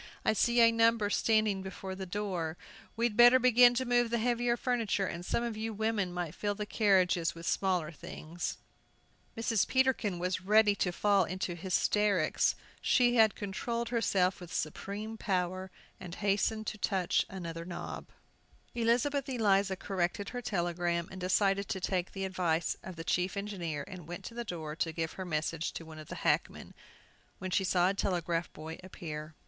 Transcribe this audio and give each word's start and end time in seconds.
I 0.25 0.33
see 0.33 0.61
a 0.61 0.71
number 0.71 1.11
standing 1.11 1.61
before 1.61 1.93
the 1.93 2.07
door. 2.07 2.57
We'd 2.95 3.15
better 3.15 3.37
begin 3.37 3.75
to 3.75 3.85
move 3.85 4.09
the 4.09 4.17
heavier 4.17 4.57
furniture, 4.57 5.05
and 5.05 5.23
some 5.23 5.43
of 5.43 5.55
you 5.55 5.73
women 5.75 6.11
might 6.11 6.33
fill 6.33 6.55
the 6.55 6.65
carriages 6.65 7.35
with 7.35 7.45
smaller 7.45 7.91
things." 7.91 8.57
Mrs. 9.37 9.67
Peterkin 9.67 10.17
was 10.17 10.41
ready 10.41 10.73
to 10.73 10.91
fall 10.91 11.23
into 11.25 11.53
hysterics. 11.53 12.55
She 12.81 13.11
controlled 13.35 13.89
herself 13.89 14.39
with 14.41 14.49
a 14.49 14.55
supreme 14.55 15.17
power, 15.19 15.69
and 15.99 16.15
hastened 16.15 16.65
to 16.65 16.79
touch 16.79 17.23
another 17.29 17.63
knob. 17.63 18.07
Elizabeth 18.73 19.29
Eliza 19.29 19.75
corrected 19.75 20.29
her 20.29 20.41
telegram, 20.41 21.09
and 21.11 21.21
decided 21.21 21.67
to 21.69 21.79
take 21.79 22.11
the 22.13 22.25
advice 22.25 22.75
of 22.81 22.95
the 22.95 23.03
chief 23.03 23.37
engineer 23.37 23.85
and 23.87 24.07
went 24.07 24.25
to 24.25 24.33
the 24.33 24.43
door 24.43 24.75
to 24.77 24.91
give 24.91 25.11
her 25.11 25.25
message 25.25 25.73
to 25.73 25.85
one 25.85 25.99
of 25.99 26.07
the 26.07 26.15
hackmen, 26.25 26.73
when 27.37 27.51
she 27.51 27.63
saw 27.63 27.87
a 27.87 27.93
telegraph 27.93 28.51
boy 28.51 28.79
appear. 28.83 29.35